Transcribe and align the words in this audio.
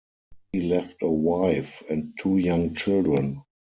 He 0.51 0.61
left 0.63 1.03
a 1.03 1.07
wife 1.11 1.83
and 1.87 2.17
two 2.19 2.37
young 2.37 2.73
children. 2.73 3.43